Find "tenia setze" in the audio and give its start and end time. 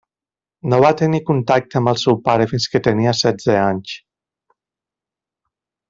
2.89-3.59